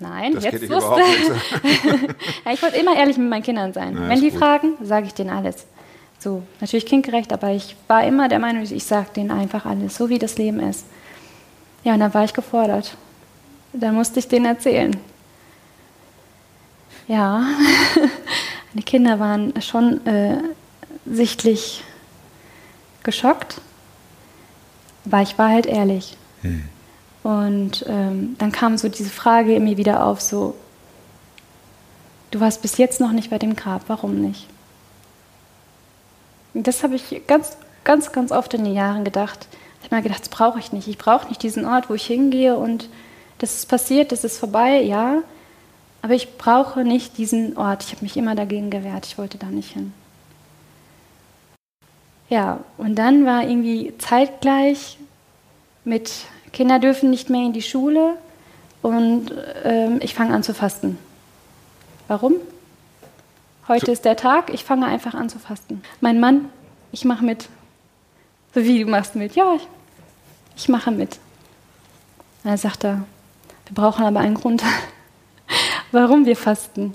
[0.00, 1.00] nein, das jetzt wusste.
[2.44, 3.94] ja, ich wollte immer ehrlich mit meinen Kindern sein.
[3.94, 4.38] Na, Wenn die gut.
[4.38, 5.66] fragen, sage ich denen alles.
[6.18, 10.08] So, natürlich kindgerecht, aber ich war immer der Meinung, ich sage denen einfach alles, so
[10.08, 10.86] wie das Leben ist.
[11.84, 12.96] Ja, und dann war ich gefordert.
[13.72, 14.96] Da musste ich denen erzählen.
[17.06, 17.46] Ja,
[18.74, 20.38] die Kinder waren schon äh,
[21.06, 21.82] sichtlich
[23.02, 23.60] geschockt,
[25.06, 26.16] aber ich war halt ehrlich.
[26.42, 26.68] Hm.
[27.22, 30.54] Und ähm, dann kam so diese Frage in mir wieder auf, so,
[32.30, 34.46] du warst bis jetzt noch nicht bei dem Grab, warum nicht?
[36.54, 39.46] Und das habe ich ganz, ganz, ganz oft in den Jahren gedacht.
[39.80, 40.88] Ich habe mir gedacht, das brauche ich nicht.
[40.88, 42.88] Ich brauche nicht diesen Ort, wo ich hingehe und
[43.38, 45.22] das ist passiert, das ist vorbei, ja.
[46.02, 47.84] Aber ich brauche nicht diesen Ort.
[47.84, 49.06] Ich habe mich immer dagegen gewehrt.
[49.06, 49.92] Ich wollte da nicht hin.
[52.28, 54.98] Ja, und dann war irgendwie zeitgleich
[55.84, 56.12] mit
[56.52, 58.14] Kinder dürfen nicht mehr in die Schule
[58.82, 59.32] und
[59.64, 60.98] ähm, ich fange an zu fasten.
[62.06, 62.34] Warum?
[63.66, 63.92] Heute so.
[63.92, 65.82] ist der Tag, ich fange einfach an zu fasten.
[66.00, 66.50] Mein Mann,
[66.92, 67.48] ich mache mit.
[68.54, 69.34] So wie du machst mit.
[69.34, 69.66] Ja, ich,
[70.56, 71.18] ich mache mit.
[72.44, 73.04] Er sagt er,
[73.68, 74.62] wir brauchen aber einen Grund,
[75.92, 76.94] warum wir fasten.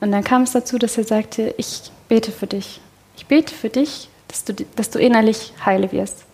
[0.00, 2.80] Und dann kam es dazu, dass er sagte, ich bete für dich.
[3.16, 6.24] Ich bete für dich, dass du, dass du innerlich heile wirst.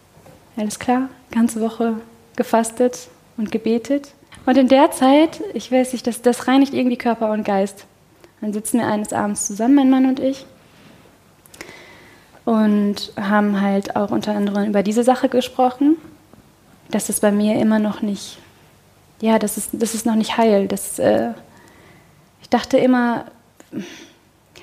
[0.57, 1.95] Alles klar, ganze Woche
[2.37, 4.13] gefastet und gebetet.
[4.47, 7.87] Und in der Zeit, ich weiß nicht, das, das reinigt irgendwie Körper und Geist.
[8.41, 10.45] Dann sitzen wir eines Abends zusammen, mein Mann und ich,
[12.45, 15.97] und haben halt auch unter anderem über diese Sache gesprochen,
[16.95, 18.39] dass es bei mir immer noch nicht,
[19.21, 20.69] ja, das ist, das ist noch nicht heil.
[20.69, 21.31] Das, äh,
[22.41, 23.25] ich dachte immer,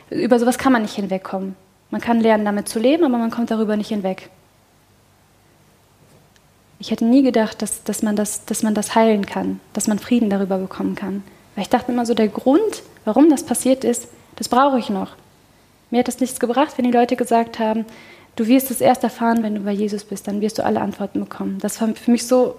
[0.10, 1.56] über sowas kann man nicht hinwegkommen.
[1.90, 4.30] Man kann lernen, damit zu leben, aber man kommt darüber nicht hinweg.
[6.80, 10.00] Ich hätte nie gedacht, dass, dass, man das, dass man das heilen kann, dass man
[10.00, 11.24] Frieden darüber bekommen kann.
[11.56, 15.16] Weil ich dachte immer so, der Grund, warum das passiert ist, das brauche ich noch.
[15.90, 17.86] Mir hat das nichts gebracht, wenn die Leute gesagt haben,
[18.36, 21.20] du wirst es erst erfahren, wenn du bei Jesus bist, dann wirst du alle Antworten
[21.20, 21.58] bekommen.
[21.60, 22.56] Das war für mich so,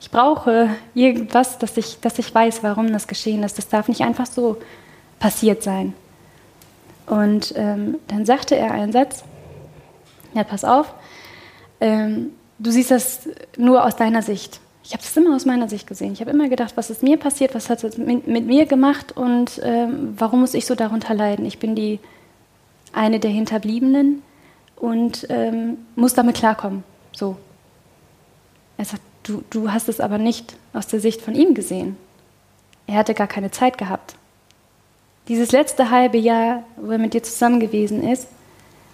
[0.00, 3.58] ich brauche irgendwas, dass ich, dass ich weiß, warum das geschehen ist.
[3.58, 4.58] Das darf nicht einfach so
[5.18, 5.94] passiert sein.
[7.06, 9.24] Und ähm, dann sagte er einen Satz,
[10.34, 10.94] ja, pass auf,
[11.80, 14.60] ähm, du siehst das nur aus deiner Sicht.
[14.84, 16.12] Ich habe es immer aus meiner Sicht gesehen.
[16.12, 19.16] Ich habe immer gedacht, was ist mir passiert, was hat es mit, mit, mir gemacht
[19.16, 21.44] und ähm, warum muss ich so darunter leiden?
[21.44, 21.98] Ich bin die
[22.92, 24.22] eine der Hinterbliebenen
[24.76, 26.84] und ähm, muss damit klarkommen.
[27.12, 27.36] So.
[28.76, 31.96] Er sagt, du, du hast es aber nicht aus der Sicht von ihm gesehen.
[32.86, 34.14] Er hatte gar keine Zeit gehabt.
[35.28, 38.28] Dieses letzte halbe Jahr, wo er mit dir zusammen gewesen ist,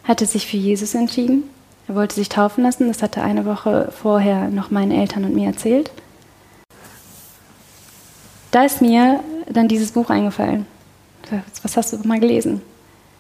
[0.03, 1.45] hat er sich für Jesus entschieden
[1.87, 5.49] er wollte sich taufen lassen, das hatte eine Woche vorher noch meinen Eltern und mir
[5.49, 5.91] erzählt.
[8.51, 10.67] Da ist mir dann dieses Buch eingefallen.
[11.63, 12.63] Was hast du mal gelesen?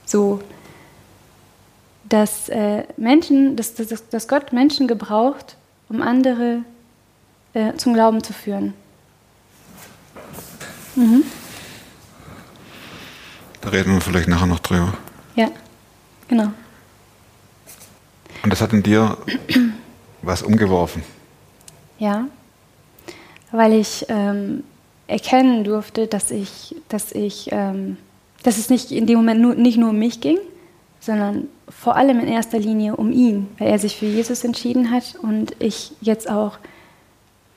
[0.06, 0.40] So,
[2.14, 5.56] dass äh, Menschen, dass, dass, dass, Gott Menschen gebraucht,
[5.88, 6.60] um andere
[7.54, 8.72] äh, zum Glauben zu führen.
[10.94, 11.24] Mhm.
[13.62, 14.96] Da reden wir vielleicht nachher noch drüber.
[15.34, 15.48] Ja,
[16.28, 16.52] genau.
[18.44, 19.18] Und das hat in dir
[20.22, 21.02] was umgeworfen.
[21.98, 22.28] Ja,
[23.50, 24.62] weil ich ähm,
[25.08, 27.96] erkennen durfte, dass ich, dass ich, ähm,
[28.44, 30.38] dass es nicht in dem Moment nur, nicht nur um mich ging,
[31.04, 35.16] sondern vor allem in erster Linie um ihn, weil er sich für Jesus entschieden hat
[35.20, 36.58] und ich jetzt auch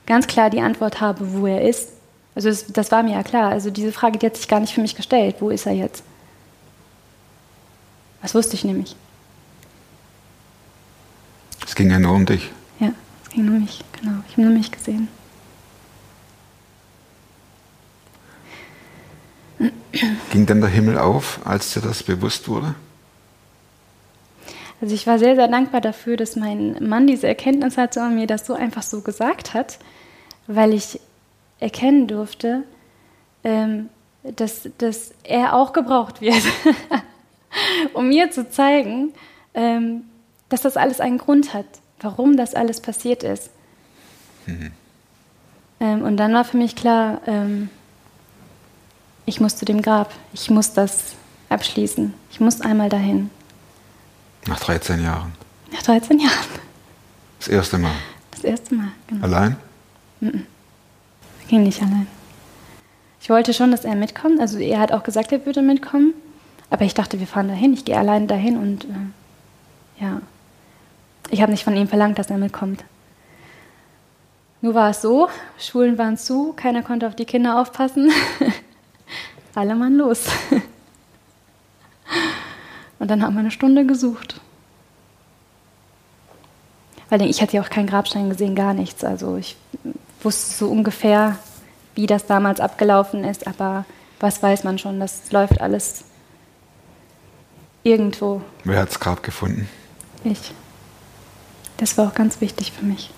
[0.06, 1.92] ganz klar die Antwort habe, wo er ist.
[2.34, 3.50] Also das, das war mir ja klar.
[3.50, 5.36] Also diese Frage, die hat sich gar nicht für mich gestellt.
[5.40, 6.02] Wo ist er jetzt?
[8.22, 8.96] Das wusste ich nämlich.
[11.66, 12.50] Es ging ja nur um dich.
[12.80, 12.92] Ja,
[13.24, 14.18] es ging um mich, genau.
[14.26, 15.08] Ich habe nur mich gesehen.
[20.30, 22.74] Ging denn der Himmel auf, als dir das bewusst wurde?
[24.80, 28.26] Also ich war sehr, sehr dankbar dafür, dass mein Mann diese Erkenntnis hatte und mir
[28.26, 29.78] das so einfach so gesagt hat,
[30.46, 31.00] weil ich
[31.58, 32.62] erkennen durfte,
[33.42, 33.88] ähm,
[34.22, 36.42] dass, dass er auch gebraucht wird,
[37.92, 39.12] um mir zu zeigen,
[39.54, 40.04] ähm,
[40.48, 41.66] dass das alles einen Grund hat,
[42.00, 43.50] warum das alles passiert ist.
[44.46, 44.72] Mhm.
[45.80, 47.70] Ähm, und dann war für mich klar, ähm,
[49.26, 51.14] ich muss zu dem Grab, ich muss das
[51.48, 53.30] abschließen, ich muss einmal dahin.
[54.46, 55.32] Nach 13 Jahren?
[55.72, 56.32] Nach 13 Jahren.
[57.38, 57.92] Das erste Mal?
[58.30, 59.24] Das erste Mal, genau.
[59.24, 59.56] Allein?
[60.20, 60.46] Mhm.
[61.48, 62.06] Ging nicht allein.
[63.20, 64.40] Ich wollte schon, dass er mitkommt.
[64.40, 66.14] Also er hat auch gesagt, er würde mitkommen.
[66.70, 67.72] Aber ich dachte, wir fahren dahin.
[67.72, 70.20] Ich gehe allein dahin und äh, ja,
[71.30, 72.84] ich habe nicht von ihm verlangt, dass er mitkommt.
[74.60, 78.10] Nur war es so, Schulen waren zu, keiner konnte auf die Kinder aufpassen.
[79.54, 80.24] Alle Mann los.
[83.08, 84.38] Und dann haben wir eine Stunde gesucht.
[87.08, 89.02] Weil ich hatte ja auch keinen Grabstein gesehen, gar nichts.
[89.02, 89.56] Also ich
[90.20, 91.38] wusste so ungefähr,
[91.94, 93.86] wie das damals abgelaufen ist, aber
[94.20, 96.04] was weiß man schon, das läuft alles
[97.82, 98.42] irgendwo.
[98.64, 99.70] Wer hat das Grab gefunden?
[100.24, 100.52] Ich.
[101.78, 103.08] Das war auch ganz wichtig für mich.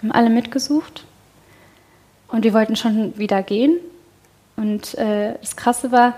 [0.00, 1.04] Wir haben alle mitgesucht
[2.26, 3.76] und wir wollten schon wieder gehen.
[4.56, 6.14] Und äh, das Krasse war,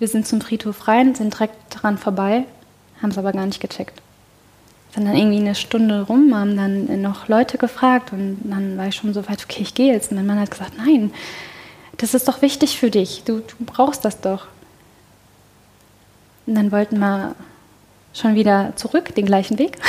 [0.00, 2.44] wir sind zum Friedhof rein, sind direkt dran vorbei,
[3.00, 4.02] haben es aber gar nicht gecheckt.
[4.94, 8.96] Sind dann irgendwie eine Stunde rum, haben dann noch Leute gefragt und dann war ich
[8.96, 10.10] schon so weit, okay, ich gehe jetzt.
[10.10, 11.12] Und mein Mann hat gesagt, nein,
[11.98, 14.46] das ist doch wichtig für dich, du, du brauchst das doch.
[16.46, 17.36] Und dann wollten wir
[18.14, 19.78] schon wieder zurück, den gleichen Weg.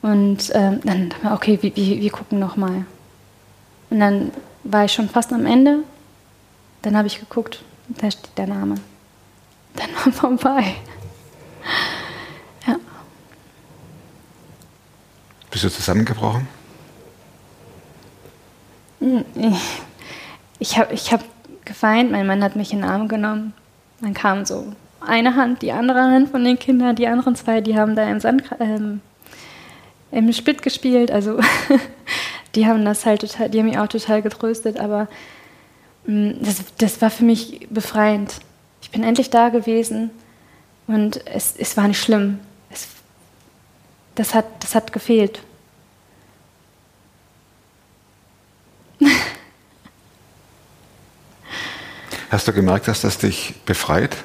[0.00, 2.86] Und ähm, dann dachte ich, okay, wir, wir, wir gucken nochmal.
[3.90, 4.30] Und dann
[4.62, 5.80] war ich schon fast am Ende.
[6.82, 8.76] Dann habe ich geguckt, da steht der Name.
[9.74, 10.74] Dann war vorbei.
[12.66, 12.76] Ja.
[15.50, 16.46] Bist du zusammengebrochen?
[20.58, 21.24] Ich habe ich hab
[21.64, 23.54] geweint, mein Mann hat mich in den Arm genommen.
[24.00, 27.78] Dann kam so eine Hand, die andere Hand von den Kindern, die anderen zwei, die
[27.78, 29.00] haben da im Sand, ähm,
[30.10, 31.10] im Spit gespielt.
[31.10, 31.38] Also
[32.54, 35.08] die haben das halt total, die haben mich auch total getröstet, aber
[36.08, 38.36] das, das war für mich befreiend.
[38.80, 40.10] Ich bin endlich da gewesen
[40.86, 42.38] und es, es war nicht schlimm.
[42.70, 42.88] Es,
[44.14, 45.42] das, hat, das hat gefehlt.
[52.30, 54.16] Hast du gemerkt, dass das dich befreit?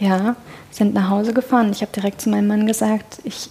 [0.00, 0.36] Ja,
[0.70, 1.72] sind nach Hause gefahren.
[1.72, 3.48] Ich habe direkt zu meinem Mann gesagt, ich,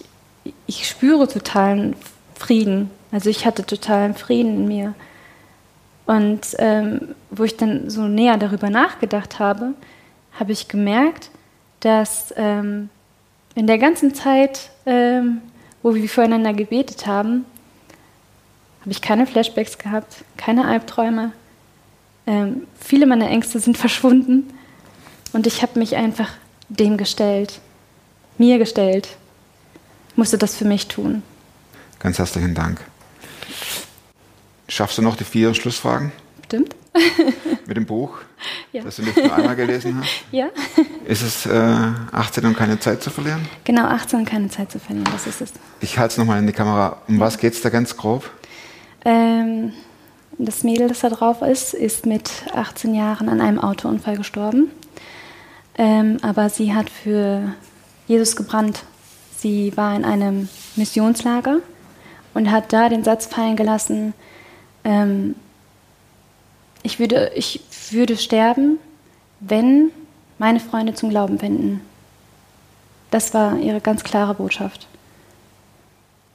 [0.68, 1.96] ich spüre totalen
[2.36, 2.90] Frieden.
[3.10, 4.94] Also ich hatte totalen Frieden in mir.
[6.06, 9.74] Und ähm, wo ich dann so näher darüber nachgedacht habe,
[10.38, 11.30] habe ich gemerkt,
[11.80, 12.88] dass ähm,
[13.54, 15.42] in der ganzen Zeit, ähm,
[15.82, 17.44] wo wir füreinander gebetet haben,
[18.80, 21.32] habe ich keine Flashbacks gehabt, keine Albträume.
[22.26, 24.52] Ähm, viele meiner Ängste sind verschwunden
[25.32, 26.30] und ich habe mich einfach
[26.68, 27.60] dem gestellt,
[28.38, 29.16] mir gestellt,
[30.16, 31.22] musste das für mich tun.
[31.98, 32.80] Ganz herzlichen Dank.
[34.72, 36.12] Schaffst du noch die vier Schlussfragen?
[36.46, 36.74] Stimmt.
[37.66, 38.20] Mit dem Buch,
[38.72, 38.82] ja.
[38.82, 40.08] das du nicht nur einmal gelesen hast?
[40.32, 40.46] Ja.
[41.04, 43.46] Ist es äh, 18 und keine Zeit zu verlieren?
[43.64, 45.52] Genau, 18 und keine Zeit zu verlieren, das ist es.
[45.80, 47.02] Ich halte es nochmal in die Kamera.
[47.06, 48.30] Um was geht es da ganz grob?
[49.04, 49.74] Ähm,
[50.38, 54.70] das Mädel, das da drauf ist, ist mit 18 Jahren an einem Autounfall gestorben.
[55.76, 57.42] Ähm, aber sie hat für
[58.08, 58.84] Jesus gebrannt.
[59.36, 61.58] Sie war in einem Missionslager
[62.32, 64.14] und hat da den Satz fallen gelassen,
[64.84, 65.34] ähm,
[66.82, 68.78] ich, würde, ich würde sterben,
[69.40, 69.90] wenn
[70.38, 71.80] meine Freunde zum Glauben finden.
[73.10, 74.86] Das war ihre ganz klare Botschaft.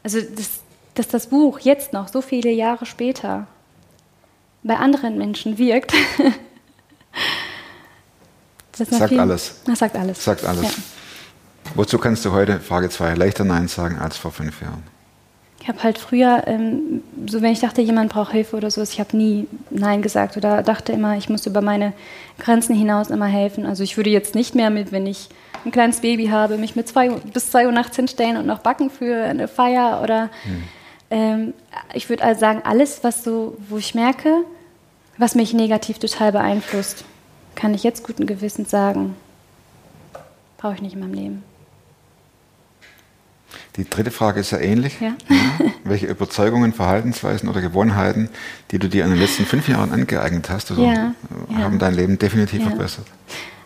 [0.04, 0.62] Also, dass,
[0.94, 3.48] dass das Buch jetzt noch, so viele Jahre später,
[4.64, 5.94] bei anderen Menschen wirkt,
[8.78, 9.62] Das sagt viel, alles.
[9.66, 10.24] Das sagt alles.
[10.24, 10.64] Sagt alles.
[10.64, 10.70] Ja.
[11.76, 14.84] Wozu kannst du heute, Frage 2, leichter Nein sagen als vor fünf Jahren?
[15.60, 19.00] Ich habe halt früher, ähm, so wenn ich dachte, jemand braucht Hilfe oder so, ich
[19.00, 21.94] habe nie Nein gesagt oder dachte immer, ich muss über meine
[22.40, 23.66] Grenzen hinaus immer helfen.
[23.66, 25.30] Also ich würde jetzt nicht mehr mit, wenn ich
[25.66, 28.90] ein kleines Baby habe, mich mit zwei, bis 2 Uhr nachts hinstellen und noch backen
[28.90, 30.64] für eine Feier oder hm.
[31.12, 31.54] ähm,
[31.94, 34.44] ich würde also sagen, alles, was so, wo ich merke,
[35.18, 37.04] was mich negativ total beeinflusst
[37.58, 39.16] kann ich jetzt guten Gewissens sagen,
[40.58, 41.44] brauche ich nicht in meinem Leben.
[43.78, 45.00] Die dritte Frage ist ja ähnlich.
[45.00, 45.14] Ja?
[45.30, 45.36] Ja.
[45.84, 48.30] Welche Überzeugungen, Verhaltensweisen oder Gewohnheiten,
[48.72, 51.14] die du dir in den letzten fünf Jahren angeeignet hast, also, ja,
[51.54, 53.06] haben dein Leben definitiv verbessert?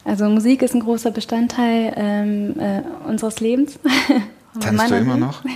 [0.03, 3.79] Also Musik ist ein großer Bestandteil ähm, äh, unseres Lebens.
[4.59, 5.43] Tanzt du immer noch?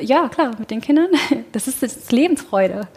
[0.00, 1.08] Ja, klar, mit den Kindern.
[1.52, 2.88] Das ist, das ist Lebensfreude.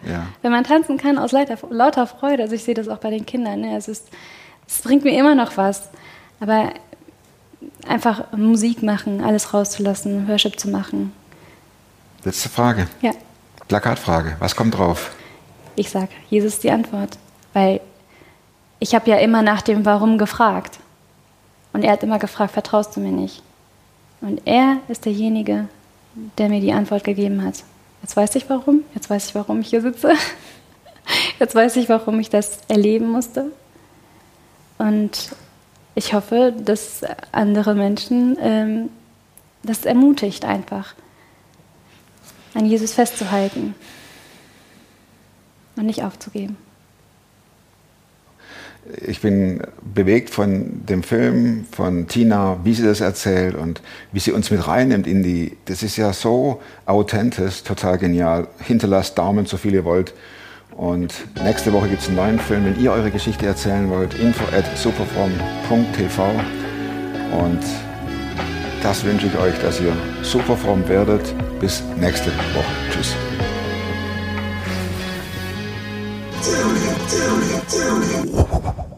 [0.42, 3.26] Wenn man tanzen kann aus lauter, lauter Freude, also ich sehe das auch bei den
[3.26, 3.76] Kindern, ne?
[3.76, 4.08] es ist
[4.68, 5.90] es bringt mir immer noch was.
[6.40, 6.74] Aber
[7.88, 11.14] einfach Musik machen, alles rauszulassen, Worship zu machen.
[12.24, 12.88] Letzte Frage.
[13.02, 13.12] Ja.
[13.68, 14.36] Plakatfrage.
[14.40, 15.12] Was kommt drauf?
[15.76, 17.18] Ich sage, Jesus ist die Antwort.
[17.54, 17.82] Weil
[18.80, 20.80] ich habe ja immer nach dem Warum gefragt.
[21.74, 23.42] Und er hat immer gefragt, vertraust du mir nicht?
[24.22, 25.68] Und er ist derjenige,
[26.38, 27.64] der mir die Antwort gegeben hat.
[28.02, 28.84] Jetzt weiß ich warum.
[28.94, 30.14] Jetzt weiß ich, warum ich hier sitze.
[31.40, 33.52] Jetzt weiß ich, warum ich das erleben musste.
[34.78, 35.32] Und
[35.96, 38.90] ich hoffe, dass andere Menschen ähm,
[39.64, 40.94] das ermutigt einfach,
[42.54, 43.74] an Jesus festzuhalten
[45.76, 46.58] und nicht aufzugeben.
[49.08, 53.82] Ich bin bewegt von dem Film, von Tina, wie sie das erzählt und
[54.12, 55.58] wie sie uns mit reinnimmt in die.
[55.66, 58.48] Das ist ja so authentisch, total genial.
[58.60, 60.14] Hinterlasst Daumen, so viel ihr wollt.
[60.76, 62.66] Und nächste Woche gibt es einen neuen Film.
[62.66, 66.24] Wenn ihr eure Geschichte erzählen wollt, info at superform.tv.
[67.40, 67.60] Und
[68.84, 71.34] das wünsche ich euch, dass ihr superform werdet.
[71.60, 72.66] Bis nächste Woche.
[72.92, 73.16] Tschüss.
[77.68, 78.95] Thank you.